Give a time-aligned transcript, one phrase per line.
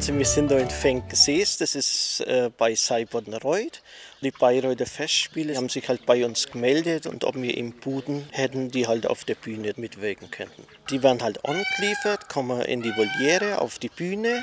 [0.00, 3.82] Also wir sind da in Fenkesees, das ist äh, bei Seibodnreuth.
[4.22, 8.70] Die Bayreuther Festspiele haben sich halt bei uns gemeldet und ob wir im Buden hätten,
[8.70, 10.64] die halt auf der Bühne mitwirken könnten.
[10.88, 14.42] Die werden halt angeliefert, kommen in die Voliere auf die Bühne.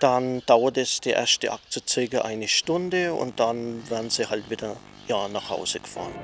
[0.00, 4.50] Dann dauert es der erste Akt so circa eine Stunde und dann werden sie halt
[4.50, 6.14] wieder ja, nach Hause gefahren.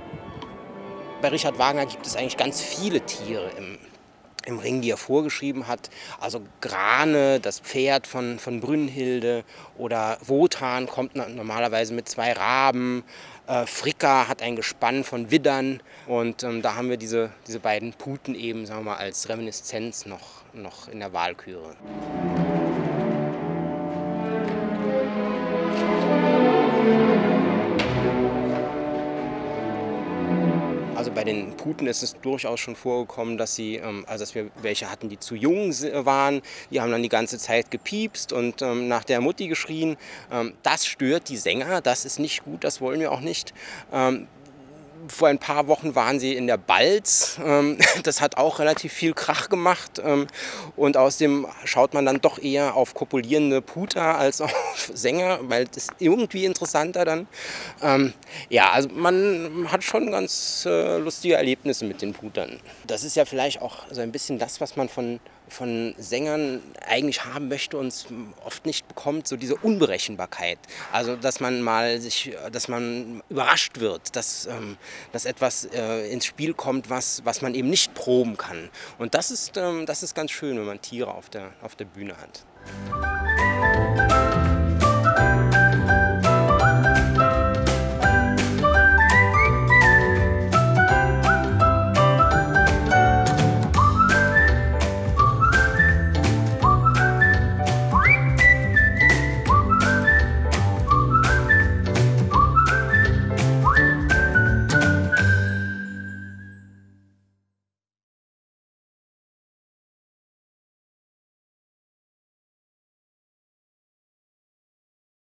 [1.20, 3.78] Bei Richard Wagner gibt es eigentlich ganz viele Tiere im
[4.46, 5.91] im Ring, die er vorgeschrieben hat.
[6.20, 9.45] Also Grane, das Pferd von, von Brünnhilde
[9.79, 13.04] oder Wotan kommt normalerweise mit zwei Raben.
[13.46, 17.93] Äh, Fricka hat ein Gespann von Widdern und ähm, da haben wir diese, diese beiden
[17.93, 21.76] Puten eben, sagen wir mal, als Reminiszenz noch, noch in der Wahlküre.
[31.02, 34.52] Also bei den Puten ist es durchaus schon vorgekommen, dass sie, ähm, also dass wir
[34.62, 36.42] welche hatten, die zu jung waren.
[36.70, 39.96] Die haben dann die ganze Zeit gepiepst und ähm, nach der Mutti geschrien.
[40.30, 43.52] Ähm, das stört die Sänger, das ist nicht gut, das wollen wir auch nicht
[45.08, 47.38] vor ein paar Wochen waren sie in der Balz.
[47.45, 50.00] Ähm, das hat auch relativ viel Krach gemacht.
[50.04, 50.26] Ähm,
[50.76, 55.88] und außerdem schaut man dann doch eher auf kopulierende Puter als auf Sänger, weil das
[55.98, 57.26] irgendwie interessanter dann.
[57.82, 58.12] Ähm,
[58.48, 62.60] ja, also man hat schon ganz äh, lustige Erlebnisse mit den Putern.
[62.86, 65.20] Das ist ja vielleicht auch so ein bisschen das, was man von
[65.53, 68.06] von Sängern eigentlich haben möchte und
[68.44, 70.58] oft nicht bekommt, so diese Unberechenbarkeit.
[70.91, 74.76] Also dass man mal sich, dass man überrascht wird, dass, ähm,
[75.12, 78.70] dass etwas äh, ins Spiel kommt, was, was man eben nicht proben kann.
[78.98, 81.84] Und das ist, ähm, das ist ganz schön, wenn man Tiere auf der, auf der
[81.84, 83.11] Bühne hat.